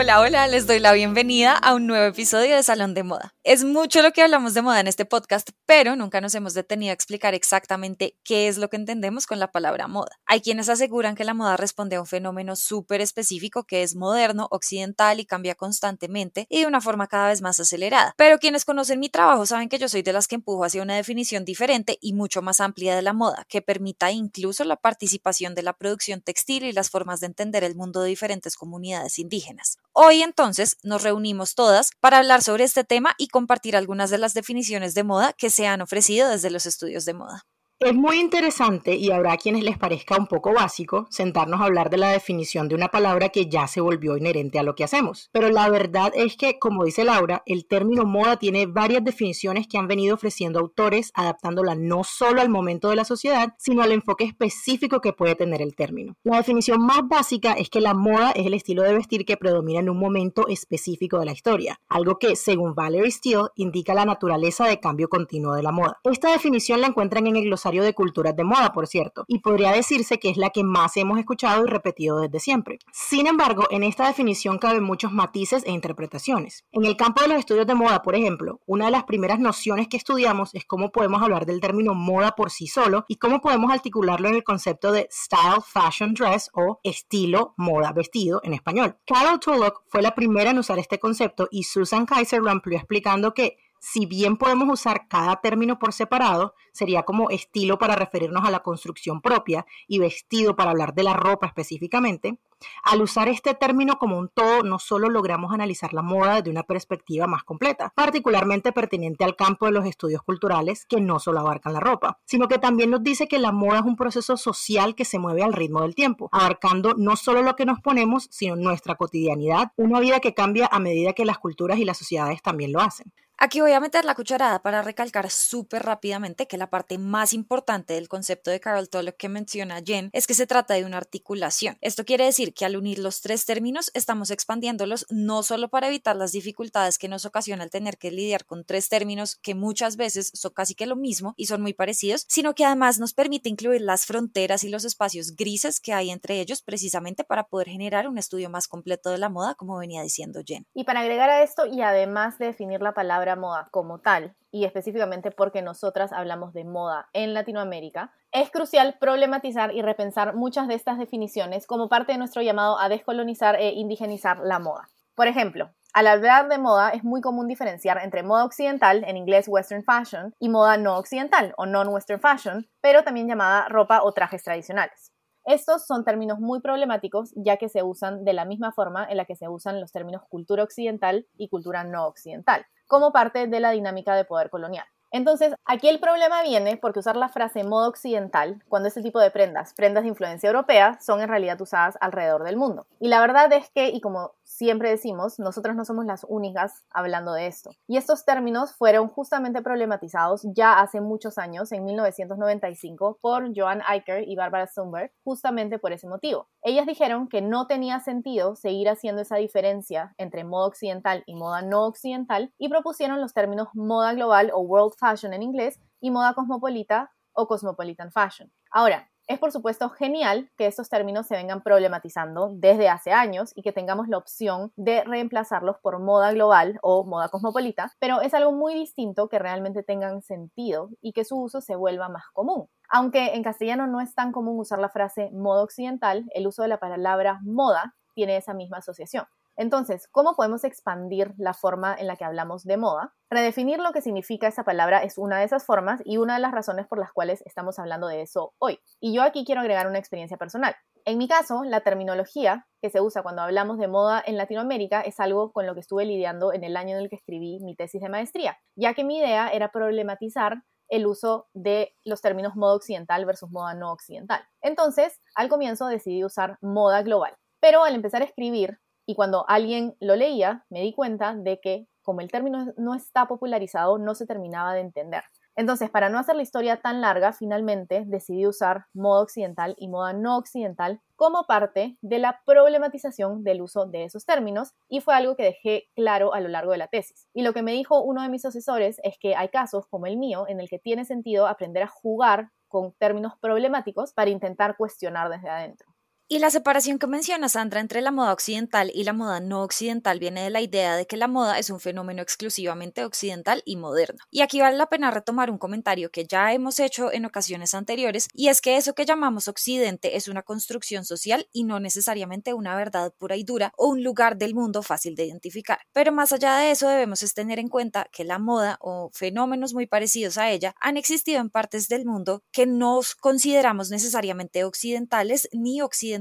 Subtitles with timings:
[0.00, 3.34] Hola, hola, les doy la bienvenida a un nuevo episodio de Salón de Moda.
[3.50, 6.90] Es mucho lo que hablamos de moda en este podcast, pero nunca nos hemos detenido
[6.90, 10.20] a explicar exactamente qué es lo que entendemos con la palabra moda.
[10.26, 14.48] Hay quienes aseguran que la moda responde a un fenómeno súper específico que es moderno,
[14.50, 18.12] occidental y cambia constantemente y de una forma cada vez más acelerada.
[18.18, 20.96] Pero quienes conocen mi trabajo saben que yo soy de las que empujo hacia una
[20.96, 25.62] definición diferente y mucho más amplia de la moda, que permita incluso la participación de
[25.62, 29.78] la producción textil y las formas de entender el mundo de diferentes comunidades indígenas.
[29.94, 34.34] Hoy entonces nos reunimos todas para hablar sobre este tema y compartir algunas de las
[34.34, 37.44] definiciones de moda que se han ofrecido desde los estudios de moda.
[37.80, 41.96] Es muy interesante y habrá quienes les parezca un poco básico sentarnos a hablar de
[41.96, 45.30] la definición de una palabra que ya se volvió inherente a lo que hacemos.
[45.30, 49.78] Pero la verdad es que, como dice Laura, el término moda tiene varias definiciones que
[49.78, 54.24] han venido ofreciendo autores, adaptándola no solo al momento de la sociedad, sino al enfoque
[54.24, 56.16] específico que puede tener el término.
[56.24, 59.78] La definición más básica es que la moda es el estilo de vestir que predomina
[59.78, 64.66] en un momento específico de la historia, algo que, según Valerie Steele, indica la naturaleza
[64.66, 66.00] de cambio continuo de la moda.
[66.02, 69.72] Esta definición la encuentran en el glosario de Culturas de Moda, por cierto, y podría
[69.72, 72.78] decirse que es la que más hemos escuchado y repetido desde siempre.
[72.92, 76.64] Sin embargo, en esta definición caben muchos matices e interpretaciones.
[76.72, 79.88] En el campo de los estudios de moda, por ejemplo, una de las primeras nociones
[79.88, 83.70] que estudiamos es cómo podemos hablar del término moda por sí solo y cómo podemos
[83.70, 88.96] articularlo en el concepto de style, fashion, dress o estilo, moda, vestido en español.
[89.06, 93.34] Carol Tulloch fue la primera en usar este concepto y Susan Kaiser lo amplió explicando
[93.34, 98.50] que si bien podemos usar cada término por separado, sería como estilo para referirnos a
[98.50, 102.38] la construcción propia y vestido para hablar de la ropa específicamente,
[102.82, 106.64] al usar este término como un todo, no solo logramos analizar la moda desde una
[106.64, 111.72] perspectiva más completa, particularmente pertinente al campo de los estudios culturales que no solo abarcan
[111.72, 115.04] la ropa, sino que también nos dice que la moda es un proceso social que
[115.04, 118.96] se mueve al ritmo del tiempo, abarcando no solo lo que nos ponemos, sino nuestra
[118.96, 122.80] cotidianidad, una vida que cambia a medida que las culturas y las sociedades también lo
[122.80, 123.12] hacen.
[123.40, 127.94] Aquí voy a meter la cucharada para recalcar súper rápidamente que la parte más importante
[127.94, 131.78] del concepto de Carol Tulloch que menciona Jen es que se trata de una articulación.
[131.80, 136.16] Esto quiere decir que al unir los tres términos estamos expandiéndolos no solo para evitar
[136.16, 140.32] las dificultades que nos ocasiona el tener que lidiar con tres términos que muchas veces
[140.34, 143.82] son casi que lo mismo y son muy parecidos, sino que además nos permite incluir
[143.82, 148.18] las fronteras y los espacios grises que hay entre ellos precisamente para poder generar un
[148.18, 150.66] estudio más completo de la moda, como venía diciendo Jen.
[150.74, 154.64] Y para agregar a esto y además de definir la palabra moda como tal, y
[154.64, 160.74] específicamente porque nosotras hablamos de moda en Latinoamérica, es crucial problematizar y repensar muchas de
[160.74, 164.88] estas definiciones como parte de nuestro llamado a descolonizar e indigenizar la moda.
[165.14, 169.46] Por ejemplo, al hablar de moda es muy común diferenciar entre moda occidental, en inglés
[169.48, 174.44] western fashion, y moda no occidental o non-western fashion, pero también llamada ropa o trajes
[174.44, 175.12] tradicionales.
[175.44, 179.24] Estos son términos muy problemáticos ya que se usan de la misma forma en la
[179.24, 183.70] que se usan los términos cultura occidental y cultura no occidental como parte de la
[183.70, 184.86] dinámica de poder colonial.
[185.10, 189.30] Entonces, aquí el problema viene porque usar la frase modo occidental, cuando este tipo de
[189.30, 192.86] prendas, prendas de influencia europea, son en realidad usadas alrededor del mundo.
[193.00, 197.32] Y la verdad es que, y como siempre decimos, nosotros no somos las únicas hablando
[197.32, 197.70] de esto.
[197.86, 204.28] Y estos términos fueron justamente problematizados ya hace muchos años, en 1995, por Joan Eicher
[204.28, 206.48] y Barbara Sumberg, justamente por ese motivo.
[206.62, 211.62] Ellas dijeron que no tenía sentido seguir haciendo esa diferencia entre moda occidental y moda
[211.62, 216.34] no occidental y propusieron los términos moda global o world fashion en inglés y moda
[216.34, 218.52] cosmopolita o cosmopolitan fashion.
[218.70, 223.60] Ahora, es por supuesto genial que estos términos se vengan problematizando desde hace años y
[223.60, 228.52] que tengamos la opción de reemplazarlos por moda global o moda cosmopolita, pero es algo
[228.52, 232.70] muy distinto que realmente tengan sentido y que su uso se vuelva más común.
[232.88, 236.68] Aunque en castellano no es tan común usar la frase moda occidental, el uso de
[236.68, 239.26] la palabra moda tiene esa misma asociación.
[239.58, 243.12] Entonces, ¿cómo podemos expandir la forma en la que hablamos de moda?
[243.28, 246.52] Redefinir lo que significa esa palabra es una de esas formas y una de las
[246.52, 248.78] razones por las cuales estamos hablando de eso hoy.
[249.00, 250.76] Y yo aquí quiero agregar una experiencia personal.
[251.04, 255.18] En mi caso, la terminología que se usa cuando hablamos de moda en Latinoamérica es
[255.18, 258.00] algo con lo que estuve lidiando en el año en el que escribí mi tesis
[258.00, 263.26] de maestría, ya que mi idea era problematizar el uso de los términos moda occidental
[263.26, 264.40] versus moda no occidental.
[264.62, 268.78] Entonces, al comienzo decidí usar moda global, pero al empezar a escribir
[269.08, 273.26] Y cuando alguien lo leía, me di cuenta de que como el término no está
[273.26, 275.22] popularizado, no se terminaba de entender.
[275.56, 280.12] Entonces, para no hacer la historia tan larga, finalmente decidí usar moda occidental y moda
[280.12, 285.36] no occidental como parte de la problematización del uso de esos términos y fue algo
[285.36, 287.28] que dejé claro a lo largo de la tesis.
[287.32, 290.18] Y lo que me dijo uno de mis asesores es que hay casos como el
[290.18, 295.30] mío en el que tiene sentido aprender a jugar con términos problemáticos para intentar cuestionar
[295.30, 295.97] desde adentro.
[296.30, 300.18] Y la separación que menciona Sandra entre la moda occidental y la moda no occidental
[300.18, 304.18] viene de la idea de que la moda es un fenómeno exclusivamente occidental y moderno.
[304.30, 308.28] Y aquí vale la pena retomar un comentario que ya hemos hecho en ocasiones anteriores,
[308.34, 312.76] y es que eso que llamamos occidente es una construcción social y no necesariamente una
[312.76, 315.78] verdad pura y dura o un lugar del mundo fácil de identificar.
[315.94, 319.86] Pero más allá de eso debemos tener en cuenta que la moda o fenómenos muy
[319.86, 325.80] parecidos a ella han existido en partes del mundo que no consideramos necesariamente occidentales ni
[325.80, 326.17] occidentales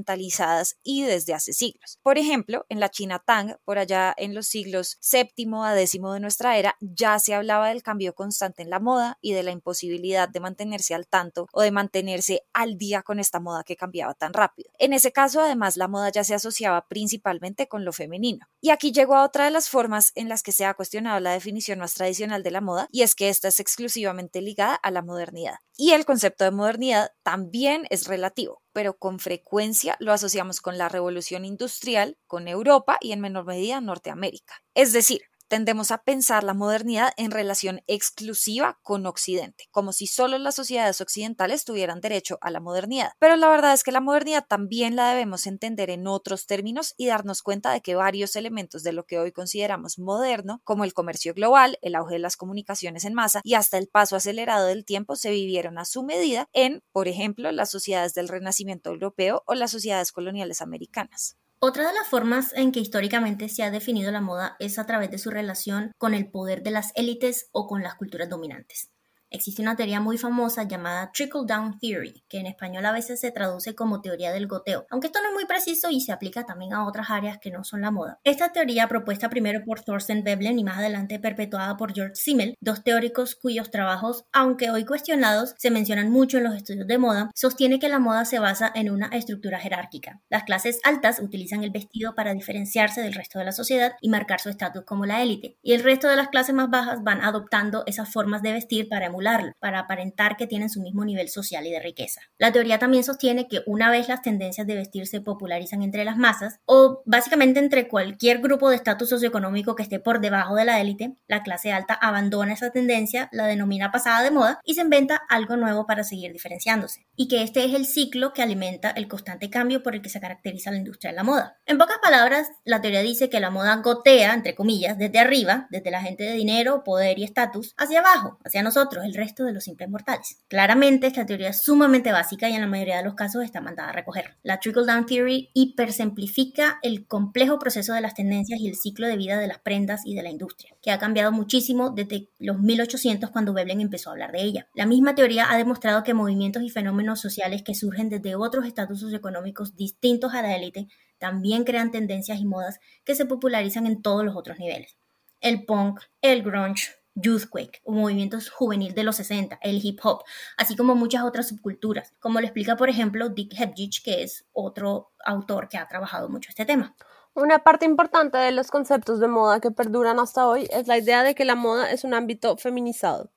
[0.84, 2.00] y desde hace siglos.
[2.04, 6.20] Por ejemplo, en la China Tang, por allá en los siglos séptimo a décimo de
[6.20, 10.30] nuestra era, ya se hablaba del cambio constante en la moda y de la imposibilidad
[10.30, 14.34] de mantenerse al tanto o de mantenerse al día con esta moda que cambiaba tan
[14.34, 14.72] rápido.
[14.80, 18.48] En ese caso, además, la moda ya se asociaba principalmente con lo femenino.
[18.62, 21.32] Y aquí llegó a otra de las formas en las que se ha cuestionado la
[21.32, 25.02] definición más tradicional de la moda, y es que esta es exclusivamente ligada a la
[25.02, 25.56] modernidad.
[25.76, 30.88] Y el concepto de modernidad también es relativo, pero con frecuencia lo asociamos con la
[30.88, 34.62] revolución industrial, con Europa y en menor medida Norteamérica.
[34.76, 40.38] Es decir, tendemos a pensar la modernidad en relación exclusiva con Occidente, como si solo
[40.38, 43.12] las sociedades occidentales tuvieran derecho a la modernidad.
[43.20, 47.08] Pero la verdad es que la modernidad también la debemos entender en otros términos y
[47.08, 51.34] darnos cuenta de que varios elementos de lo que hoy consideramos moderno, como el comercio
[51.34, 55.16] global, el auge de las comunicaciones en masa y hasta el paso acelerado del tiempo,
[55.16, 59.72] se vivieron a su medida en, por ejemplo, las sociedades del Renacimiento europeo o las
[59.72, 61.38] sociedades coloniales americanas.
[61.60, 65.10] Otra de las formas en que históricamente se ha definido la moda es a través
[65.10, 68.92] de su relación con el poder de las élites o con las culturas dominantes.
[69.30, 73.32] Existe una teoría muy famosa llamada Trickle Down Theory, que en español a veces se
[73.32, 76.74] traduce como teoría del goteo, aunque esto no es muy preciso y se aplica también
[76.74, 78.20] a otras áreas que no son la moda.
[78.24, 82.86] Esta teoría, propuesta primero por Thorsten Veblen y más adelante perpetuada por George Simmel, dos
[82.86, 87.80] teóricos cuyos trabajos, aunque hoy cuestionados, se mencionan mucho en los estudios de moda, sostiene
[87.80, 90.22] que la moda se basa en una estructura jerárquica.
[90.30, 94.40] Las clases altas utilizan el vestido para diferenciarse del resto de la sociedad y marcar
[94.40, 97.84] su estatus como la élite, y el resto de las clases más bajas van adoptando
[97.88, 99.17] esas formas de vestir para
[99.60, 102.22] para aparentar que tienen su mismo nivel social y de riqueza.
[102.38, 106.18] La teoría también sostiene que una vez las tendencias de vestir se popularizan entre las
[106.18, 110.80] masas, o básicamente entre cualquier grupo de estatus socioeconómico que esté por debajo de la
[110.82, 115.22] élite, la clase alta abandona esa tendencia, la denomina pasada de moda y se inventa
[115.30, 117.06] algo nuevo para seguir diferenciándose.
[117.16, 120.20] Y que este es el ciclo que alimenta el constante cambio por el que se
[120.20, 121.58] caracteriza la industria de la moda.
[121.66, 125.92] En pocas palabras, la teoría dice que la moda gotea, entre comillas, desde arriba, desde
[125.92, 129.64] la gente de dinero, poder y estatus, hacia abajo, hacia nosotros, el resto de los
[129.64, 130.44] simples mortales.
[130.48, 133.90] Claramente, esta teoría es sumamente básica y en la mayoría de los casos está mandada
[133.90, 134.36] a recoger.
[134.44, 139.40] La Trickle-Down Theory hipersimplifica el complejo proceso de las tendencias y el ciclo de vida
[139.40, 143.54] de las prendas y de la industria, que ha cambiado muchísimo desde los 1800 cuando
[143.54, 144.68] Veblen empezó a hablar de ella.
[144.76, 149.00] La misma teoría ha demostrado que movimientos y fenómenos sociales que surgen desde otros estatus
[149.00, 150.88] socioeconómicos distintos a la élite
[151.18, 154.98] también crean tendencias y modas que se popularizan en todos los otros niveles.
[155.40, 160.24] El punk, el grunge, Youthquake, un movimiento juvenil de los 60, el hip hop,
[160.56, 165.12] así como muchas otras subculturas, como lo explica por ejemplo Dick Hebgich, que es otro
[165.26, 166.96] autor que ha trabajado mucho este tema.
[167.34, 171.24] Una parte importante de los conceptos de moda que perduran hasta hoy es la idea
[171.24, 173.32] de que la moda es un ámbito feminizado.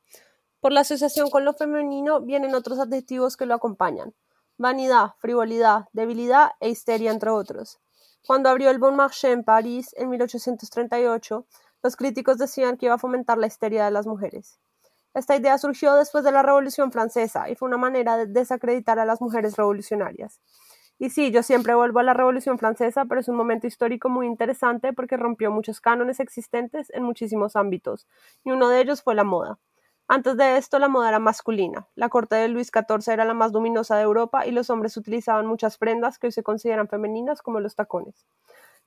[0.60, 4.14] Por la asociación con lo femenino vienen otros adjetivos que lo acompañan.
[4.58, 7.80] Vanidad, frivolidad, debilidad e histeria, entre otros.
[8.26, 11.46] Cuando abrió el Bon Marché en París en 1838,
[11.82, 14.58] los críticos decían que iba a fomentar la histeria de las mujeres.
[15.14, 19.04] Esta idea surgió después de la Revolución Francesa y fue una manera de desacreditar a
[19.04, 20.40] las mujeres revolucionarias.
[20.98, 24.26] Y sí, yo siempre vuelvo a la Revolución Francesa, pero es un momento histórico muy
[24.26, 28.06] interesante porque rompió muchos cánones existentes en muchísimos ámbitos,
[28.44, 29.58] y uno de ellos fue la moda.
[30.06, 31.88] Antes de esto, la moda era masculina.
[31.94, 35.46] La corte de Luis XIV era la más luminosa de Europa y los hombres utilizaban
[35.46, 38.26] muchas prendas que hoy se consideran femeninas, como los tacones.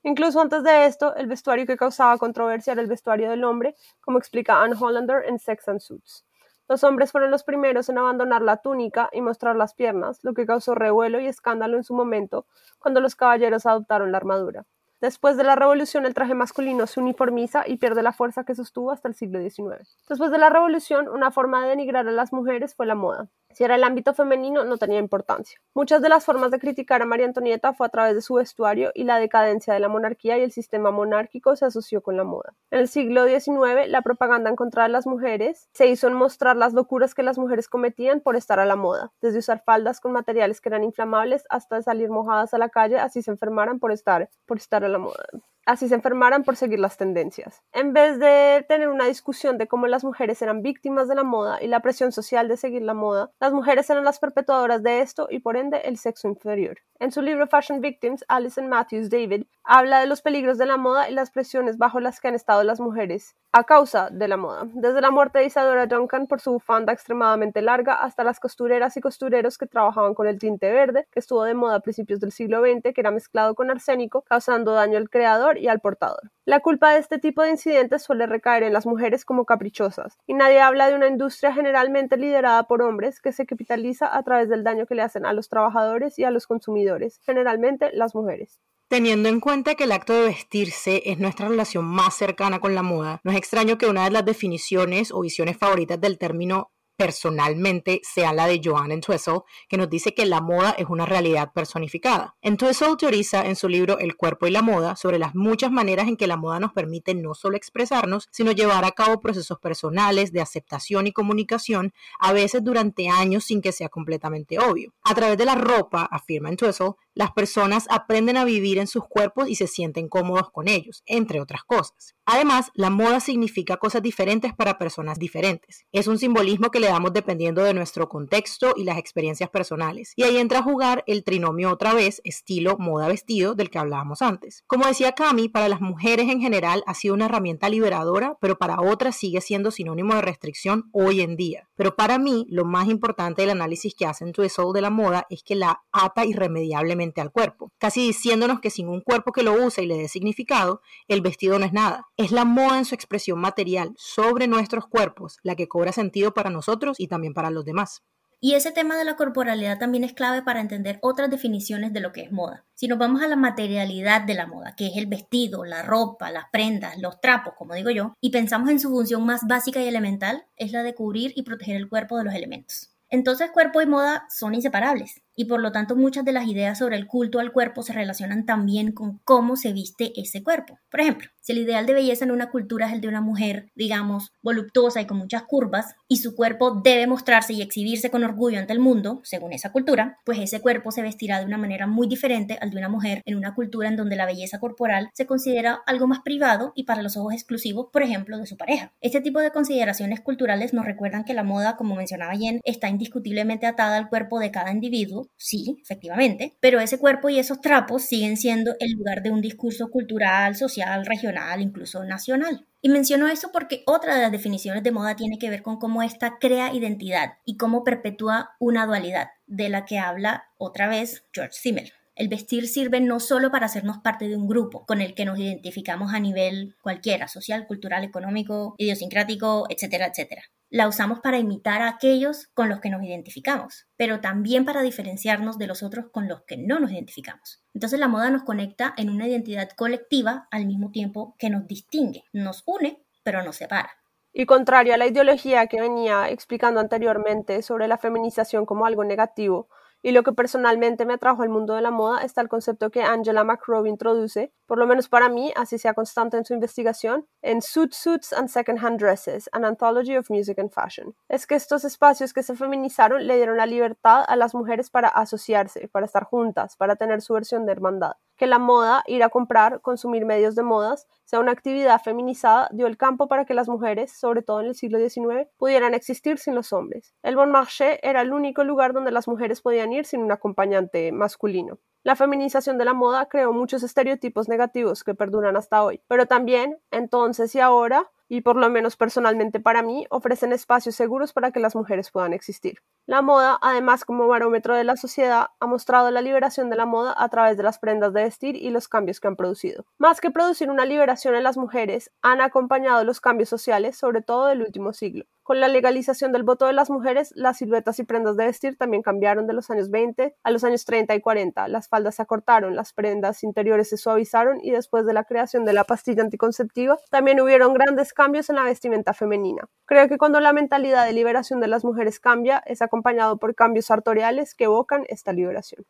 [0.04, 4.18] Incluso antes de esto, el vestuario que causaba controversia era el vestuario del hombre, como
[4.18, 6.26] explica Anne Hollander en Sex and Suits.
[6.68, 10.46] Los hombres fueron los primeros en abandonar la túnica y mostrar las piernas, lo que
[10.46, 12.46] causó revuelo y escándalo en su momento
[12.80, 14.66] cuando los caballeros adoptaron la armadura.
[15.00, 18.92] Después de la revolución, el traje masculino se uniformiza y pierde la fuerza que sostuvo
[18.92, 19.98] hasta el siglo XIX.
[20.08, 23.28] Después de la revolución, una forma de denigrar a las mujeres fue la moda.
[23.54, 25.60] Si era el ámbito femenino, no tenía importancia.
[25.74, 28.92] Muchas de las formas de criticar a María Antonieta fue a través de su vestuario
[28.94, 32.54] y la decadencia de la monarquía y el sistema monárquico se asoció con la moda.
[32.72, 36.58] En el siglo XIX, la propaganda en contra de las mujeres se hizo en mostrar
[36.58, 40.12] las locuras que las mujeres cometían por estar a la moda, desde usar faldas con
[40.12, 44.30] materiales que eran inflamables hasta salir mojadas a la calle así se enfermaran por estar,
[44.46, 45.26] por estar a la moda
[45.66, 47.62] así se enfermaran por seguir las tendencias.
[47.72, 51.62] En vez de tener una discusión de cómo las mujeres eran víctimas de la moda
[51.62, 55.28] y la presión social de seguir la moda, las mujeres eran las perpetuadoras de esto
[55.30, 56.78] y por ende el sexo inferior.
[56.98, 61.10] En su libro Fashion Victims, Alison Matthews David habla de los peligros de la moda
[61.10, 64.64] y las presiones bajo las que han estado las mujeres a causa de la moda,
[64.74, 69.02] desde la muerte de Isadora Duncan por su bufanda extremadamente larga hasta las costureras y
[69.02, 72.62] costureros que trabajaban con el tinte verde, que estuvo de moda a principios del siglo
[72.62, 76.32] XX, que era mezclado con arsénico, causando daño al creador y al portador.
[76.46, 80.34] La culpa de este tipo de incidentes suele recaer en las mujeres como caprichosas, y
[80.34, 84.64] nadie habla de una industria generalmente liderada por hombres que se capitaliza a través del
[84.64, 88.60] daño que le hacen a los trabajadores y a los consumidores, generalmente las mujeres.
[88.90, 92.84] Teniendo en cuenta que el acto de vestirse es nuestra relación más cercana con la
[92.84, 98.02] moda, no es extraño que una de las definiciones o visiones favoritas del término personalmente
[98.04, 102.36] sea la de Joan Entwistle, que nos dice que la moda es una realidad personificada.
[102.42, 106.18] Entwistle teoriza en su libro El cuerpo y la moda sobre las muchas maneras en
[106.18, 110.42] que la moda nos permite no solo expresarnos, sino llevar a cabo procesos personales de
[110.42, 114.94] aceptación y comunicación, a veces durante años sin que sea completamente obvio.
[115.04, 119.48] A través de la ropa, afirma Entwistle, las personas aprenden a vivir en sus cuerpos
[119.48, 122.16] y se sienten cómodos con ellos, entre otras cosas.
[122.26, 125.86] Además, la moda significa cosas diferentes para personas diferentes.
[125.92, 130.12] Es un simbolismo que le damos dependiendo de nuestro contexto y las experiencias personales.
[130.18, 134.64] Y ahí entra a jugar el trinomio otra vez, estilo moda-vestido del que hablábamos antes.
[134.68, 138.82] Como decía Cami, para las mujeres en general ha sido una herramienta liberadora, pero para
[138.82, 141.70] otras sigue siendo sinónimo de restricción hoy en día.
[141.76, 145.42] Pero para mí, lo más importante del análisis que hacen Soul de la moda es
[145.42, 149.84] que la ata irremediablemente al cuerpo, casi diciéndonos que sin un cuerpo que lo usa
[149.84, 152.10] y le dé significado, el vestido no es nada.
[152.18, 156.50] Es la moda en su expresión material sobre nuestros cuerpos la que cobra sentido para
[156.50, 158.04] nosotros y también para los demás.
[158.40, 162.12] Y ese tema de la corporalidad también es clave para entender otras definiciones de lo
[162.12, 162.66] que es moda.
[162.74, 166.30] Si nos vamos a la materialidad de la moda, que es el vestido, la ropa,
[166.30, 169.88] las prendas, los trapos, como digo yo, y pensamos en su función más básica y
[169.88, 172.90] elemental, es la de cubrir y proteger el cuerpo de los elementos.
[173.10, 176.98] Entonces cuerpo y moda son inseparables y por lo tanto muchas de las ideas sobre
[176.98, 180.80] el culto al cuerpo se relacionan también con cómo se viste ese cuerpo.
[180.90, 183.70] Por ejemplo, si el ideal de belleza en una cultura es el de una mujer,
[183.76, 188.60] digamos, voluptuosa y con muchas curvas, y su cuerpo debe mostrarse y exhibirse con orgullo
[188.60, 192.08] ante el mundo, según esa cultura, pues ese cuerpo se vestirá de una manera muy
[192.08, 195.82] diferente al de una mujer en una cultura en donde la belleza corporal se considera
[195.86, 198.94] algo más privado y para los ojos exclusivos, por ejemplo, de su pareja.
[199.02, 203.66] Este tipo de consideraciones culturales nos recuerdan que la moda, como mencionaba Jen, está indiscutiblemente
[203.66, 208.38] atada al cuerpo de cada individuo sí, efectivamente, pero ese cuerpo y esos trapos siguen
[208.38, 212.66] siendo el lugar de un discurso cultural, social, regional, incluso nacional.
[212.82, 216.04] Y menciono eso porque otra de las definiciones de moda tiene que ver con cómo
[216.04, 221.54] ésta crea identidad y cómo perpetúa una dualidad, de la que habla otra vez George
[221.54, 221.94] Simmel.
[222.16, 225.40] El vestir sirve no solo para hacernos parte de un grupo con el que nos
[225.40, 230.44] identificamos a nivel cualquiera, social, cultural, económico, idiosincrático, etcétera, etcétera.
[230.70, 235.58] La usamos para imitar a aquellos con los que nos identificamos, pero también para diferenciarnos
[235.58, 237.64] de los otros con los que no nos identificamos.
[237.74, 242.26] Entonces la moda nos conecta en una identidad colectiva al mismo tiempo que nos distingue,
[242.32, 243.92] nos une, pero nos separa.
[244.32, 249.68] Y contrario a la ideología que venía explicando anteriormente sobre la feminización como algo negativo,
[250.04, 253.02] y lo que personalmente me atrajo al mundo de la moda está el concepto que
[253.02, 257.62] Angela McRowe introduce, por lo menos para mí, así sea constante en su investigación, en
[257.62, 261.16] Suit Suits and Secondhand Dresses, an Anthology of Music and Fashion.
[261.30, 265.08] Es que estos espacios que se feminizaron le dieron la libertad a las mujeres para
[265.08, 269.30] asociarse, para estar juntas, para tener su versión de hermandad que la moda, ir a
[269.30, 273.70] comprar, consumir medios de modas, sea una actividad feminizada, dio el campo para que las
[273.70, 277.16] mujeres, sobre todo en el siglo XIX, pudieran existir sin los hombres.
[277.24, 281.14] El Bon Marché era el único lugar donde las mujeres podían ir sin un acompañante
[281.14, 281.80] masculino.
[282.04, 286.78] La feminización de la moda creó muchos estereotipos negativos que perduran hasta hoy, pero también,
[286.92, 291.60] entonces y ahora, y por lo menos personalmente para mí, ofrecen espacios seguros para que
[291.60, 292.80] las mujeres puedan existir.
[293.06, 297.14] La moda, además como barómetro de la sociedad, ha mostrado la liberación de la moda
[297.16, 299.86] a través de las prendas de vestir y los cambios que han producido.
[300.00, 304.48] Más que producir una liberación en las mujeres, han acompañado los cambios sociales, sobre todo
[304.48, 305.26] del último siglo.
[305.44, 309.04] Con la legalización del voto de las mujeres, las siluetas y prendas de vestir también
[309.04, 311.68] cambiaron de los años 20 a los años 30 y 40.
[311.68, 315.74] Las faldas se acortaron, las prendas interiores se suavizaron y después de la creación de
[315.74, 319.68] la pastilla anticonceptiva, también hubieron grandes cambios en la vestimenta femenina.
[319.86, 323.88] Creo que cuando la mentalidad de liberación de las mujeres cambia, esa acompañado por cambios
[323.88, 325.86] sartoriales que evocan esta liberación.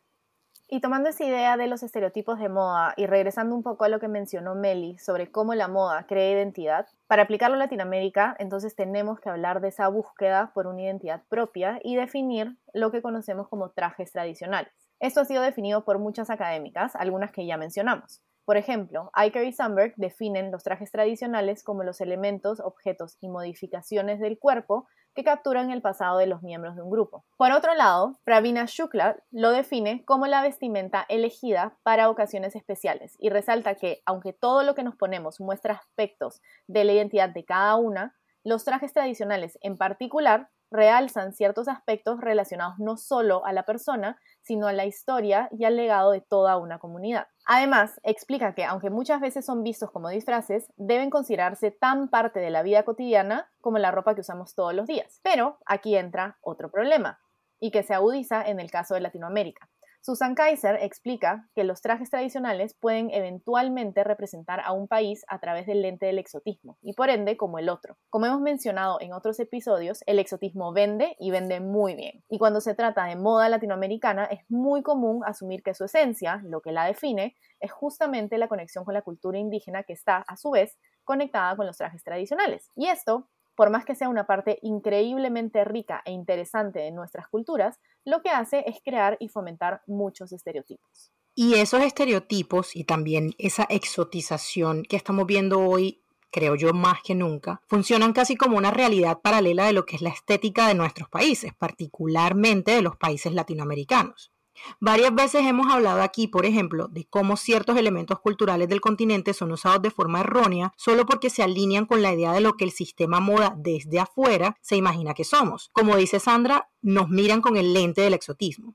[0.66, 4.00] Y tomando esa idea de los estereotipos de moda y regresando un poco a lo
[4.00, 9.20] que mencionó Meli sobre cómo la moda crea identidad, para aplicarlo a Latinoamérica, entonces tenemos
[9.20, 13.70] que hablar de esa búsqueda por una identidad propia y definir lo que conocemos como
[13.70, 14.72] trajes tradicionales.
[15.00, 18.22] Esto ha sido definido por muchas académicas, algunas que ya mencionamos.
[18.46, 24.18] Por ejemplo, Iker y Sandberg definen los trajes tradicionales como los elementos, objetos y modificaciones
[24.18, 27.24] del cuerpo que capturan el pasado de los miembros de un grupo.
[27.36, 33.30] Por otro lado, Pravina Shukla lo define como la vestimenta elegida para ocasiones especiales y
[33.30, 37.76] resalta que, aunque todo lo que nos ponemos muestra aspectos de la identidad de cada
[37.76, 44.18] una, los trajes tradicionales en particular realzan ciertos aspectos relacionados no solo a la persona,
[44.42, 47.28] sino a la historia y al legado de toda una comunidad.
[47.46, 52.50] Además, explica que, aunque muchas veces son vistos como disfraces, deben considerarse tan parte de
[52.50, 55.20] la vida cotidiana como la ropa que usamos todos los días.
[55.22, 57.20] Pero aquí entra otro problema,
[57.60, 59.68] y que se agudiza en el caso de Latinoamérica.
[60.06, 65.66] Susan Kaiser explica que los trajes tradicionales pueden eventualmente representar a un país a través
[65.66, 67.96] del lente del exotismo y por ende como el otro.
[68.10, 72.22] Como hemos mencionado en otros episodios, el exotismo vende y vende muy bien.
[72.28, 76.60] Y cuando se trata de moda latinoamericana es muy común asumir que su esencia, lo
[76.60, 80.50] que la define, es justamente la conexión con la cultura indígena que está a su
[80.50, 82.68] vez conectada con los trajes tradicionales.
[82.76, 87.80] Y esto por más que sea una parte increíblemente rica e interesante de nuestras culturas,
[88.04, 91.12] lo que hace es crear y fomentar muchos estereotipos.
[91.34, 97.14] Y esos estereotipos y también esa exotización que estamos viendo hoy, creo yo más que
[97.14, 101.08] nunca, funcionan casi como una realidad paralela de lo que es la estética de nuestros
[101.08, 104.33] países, particularmente de los países latinoamericanos.
[104.80, 109.52] Varias veces hemos hablado aquí, por ejemplo, de cómo ciertos elementos culturales del continente son
[109.52, 112.70] usados de forma errónea solo porque se alinean con la idea de lo que el
[112.70, 115.70] sistema moda desde afuera se imagina que somos.
[115.72, 118.74] Como dice Sandra, nos miran con el lente del exotismo.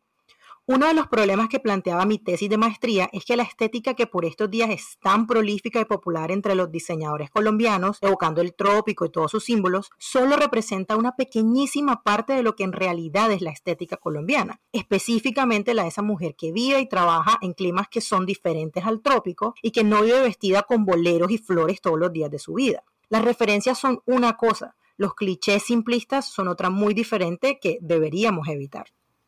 [0.71, 4.05] Uno de los problemas que planteaba mi tesis de maestría es que la estética que
[4.05, 9.03] por estos días es tan prolífica y popular entre los diseñadores colombianos, evocando el trópico
[9.03, 13.41] y todos sus símbolos, solo representa una pequeñísima parte de lo que en realidad es
[13.41, 17.99] la estética colombiana, específicamente la de esa mujer que vive y trabaja en climas que
[17.99, 22.13] son diferentes al trópico y que no vive vestida con boleros y flores todos los
[22.13, 22.83] días de su vida.
[23.09, 28.85] Las referencias son una cosa, los clichés simplistas son otra muy diferente que deberíamos evitar.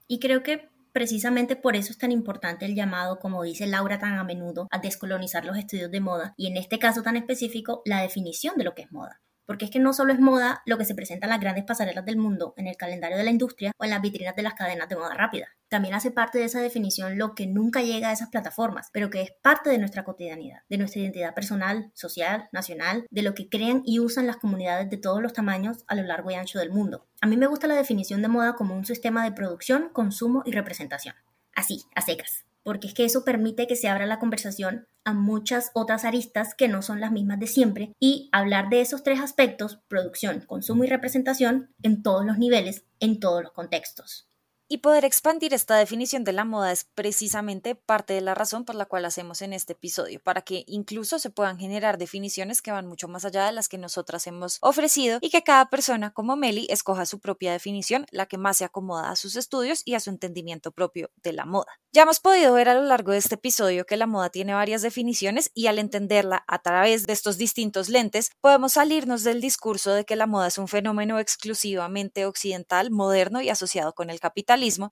[0.08, 4.14] Y creo que Precisamente por eso es tan importante el llamado, como dice Laura tan
[4.14, 8.02] a menudo, a descolonizar los estudios de moda y en este caso tan específico, la
[8.02, 10.86] definición de lo que es moda porque es que no solo es moda lo que
[10.86, 13.84] se presenta en las grandes pasarelas del mundo, en el calendario de la industria o
[13.84, 15.50] en las vitrinas de las cadenas de moda rápida.
[15.70, 19.22] También hace parte de esa definición lo que nunca llega a esas plataformas, pero que
[19.22, 23.82] es parte de nuestra cotidianidad, de nuestra identidad personal, social, nacional, de lo que crean
[23.86, 27.08] y usan las comunidades de todos los tamaños a lo largo y ancho del mundo.
[27.22, 30.52] A mí me gusta la definición de moda como un sistema de producción, consumo y
[30.52, 31.16] representación.
[31.56, 35.72] Así, a secas porque es que eso permite que se abra la conversación a muchas
[35.74, 39.80] otras aristas que no son las mismas de siempre y hablar de esos tres aspectos,
[39.88, 44.31] producción, consumo y representación, en todos los niveles, en todos los contextos.
[44.72, 48.76] Y poder expandir esta definición de la moda es precisamente parte de la razón por
[48.76, 52.88] la cual hacemos en este episodio, para que incluso se puedan generar definiciones que van
[52.88, 56.68] mucho más allá de las que nosotras hemos ofrecido y que cada persona como Meli
[56.70, 60.10] escoja su propia definición, la que más se acomoda a sus estudios y a su
[60.10, 61.82] entendimiento propio de la moda.
[61.92, 64.82] Ya hemos podido ver a lo largo de este episodio que la moda tiene varias
[64.82, 70.06] definiciones y al entenderla a través de estos distintos lentes podemos salirnos del discurso de
[70.06, 74.22] que la moda es un fenómeno exclusivamente occidental, moderno y asociado con el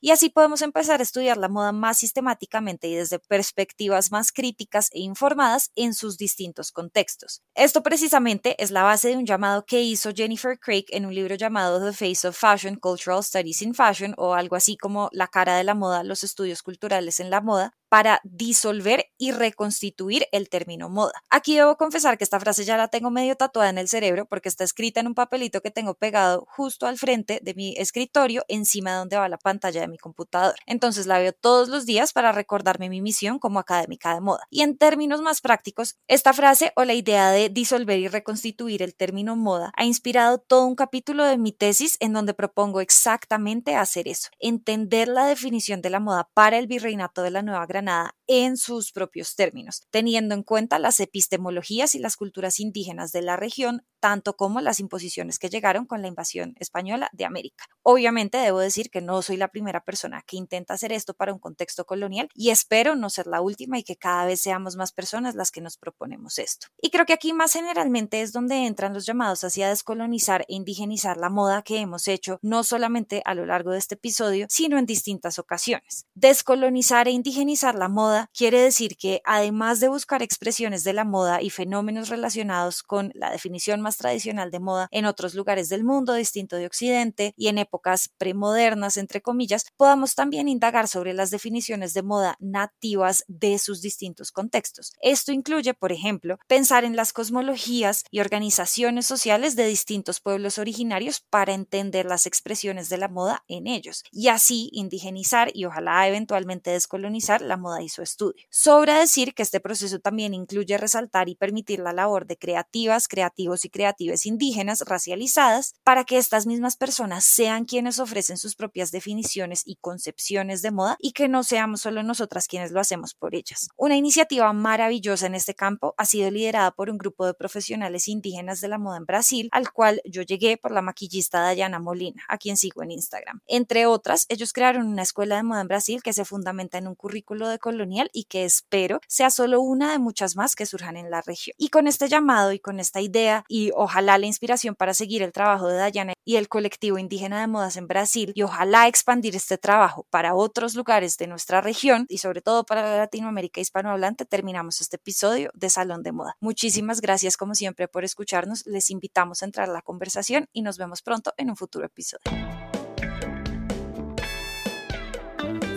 [0.01, 4.89] y así podemos empezar a estudiar la moda más sistemáticamente y desde perspectivas más críticas
[4.93, 7.43] e informadas en sus distintos contextos.
[7.53, 11.36] Esto precisamente es la base de un llamado que hizo Jennifer Craig en un libro
[11.36, 15.55] llamado The Face of Fashion, Cultural Studies in Fashion o algo así como La cara
[15.55, 20.89] de la moda, los estudios culturales en la moda para disolver y reconstituir el término
[20.89, 21.23] moda.
[21.29, 24.47] Aquí debo confesar que esta frase ya la tengo medio tatuada en el cerebro porque
[24.47, 28.91] está escrita en un papelito que tengo pegado justo al frente de mi escritorio, encima
[28.91, 30.56] de donde va la pantalla de mi computador.
[30.65, 34.45] Entonces la veo todos los días para recordarme mi misión como académica de moda.
[34.50, 38.95] Y en términos más prácticos, esta frase o la idea de disolver y reconstituir el
[38.95, 44.08] término moda ha inspirado todo un capítulo de mi tesis en donde propongo exactamente hacer
[44.08, 48.58] eso, entender la definición de la moda para el virreinato de la Nueva Granada en
[48.58, 53.84] sus propios términos, teniendo en cuenta las epistemologías y las culturas indígenas de la región,
[53.99, 57.65] tanto como las imposiciones que llegaron con la invasión española de América.
[57.83, 61.39] Obviamente debo decir que no soy la primera persona que intenta hacer esto para un
[61.39, 65.35] contexto colonial y espero no ser la última y que cada vez seamos más personas
[65.35, 66.67] las que nos proponemos esto.
[66.81, 71.17] Y creo que aquí más generalmente es donde entran los llamados hacia descolonizar e indigenizar
[71.17, 74.85] la moda que hemos hecho no solamente a lo largo de este episodio, sino en
[74.85, 76.05] distintas ocasiones.
[76.15, 81.41] Descolonizar e indigenizar la moda quiere decir que además de buscar expresiones de la moda
[81.41, 86.13] y fenómenos relacionados con la definición más tradicional de moda en otros lugares del mundo
[86.13, 91.93] distinto de Occidente y en épocas premodernas, entre comillas, podamos también indagar sobre las definiciones
[91.93, 94.93] de moda nativas de sus distintos contextos.
[95.02, 101.21] Esto incluye, por ejemplo, pensar en las cosmologías y organizaciones sociales de distintos pueblos originarios
[101.21, 106.71] para entender las expresiones de la moda en ellos y así indigenizar y ojalá eventualmente
[106.71, 108.45] descolonizar la moda y su estudio.
[108.49, 113.65] Sobra decir que este proceso también incluye resaltar y permitir la labor de creativas, creativos
[113.65, 119.61] y creatives indígenas racializadas para que estas mismas personas sean quienes ofrecen sus propias definiciones
[119.65, 123.69] y concepciones de moda y que no seamos solo nosotras quienes lo hacemos por ellas.
[123.77, 128.59] Una iniciativa maravillosa en este campo ha sido liderada por un grupo de profesionales indígenas
[128.59, 132.37] de la moda en Brasil, al cual yo llegué por la maquillista Dayana Molina, a
[132.37, 133.39] quien sigo en Instagram.
[133.47, 136.95] Entre otras, ellos crearon una escuela de moda en Brasil que se fundamenta en un
[136.95, 141.09] currículo de colonial y que espero sea solo una de muchas más que surjan en
[141.09, 141.55] la región.
[141.57, 145.32] Y con este llamado y con esta idea y ojalá la inspiración para seguir el
[145.32, 149.58] trabajo de Dayana y el colectivo indígena de modas en Brasil y ojalá expandir este
[149.58, 154.82] trabajo para otros lugares de nuestra región y sobre todo para la Latinoamérica hispanohablante, terminamos
[154.82, 156.36] este episodio de Salón de Moda.
[156.39, 160.77] Muchísimas gracias como siempre por escucharnos, les invitamos a entrar a la conversación y nos
[160.77, 162.32] vemos pronto en un futuro episodio.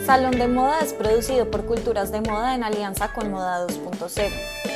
[0.07, 4.72] Salón de Moda es producido por Culturas de Moda en alianza con Moda 2.0.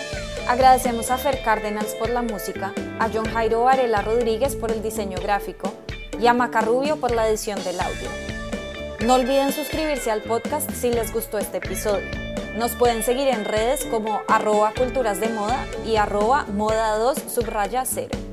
[0.48, 5.18] Agradecemos a Fer Cárdenas por la música, a John Jairo Varela Rodríguez por el diseño
[5.20, 5.72] gráfico
[6.20, 8.09] y a Maca Rubio por la edición del audio.
[9.04, 12.06] No olviden suscribirse al podcast si les gustó este episodio.
[12.56, 17.85] Nos pueden seguir en redes como arroba culturas de moda y arroba moda 2 subraya
[17.85, 18.25] 0.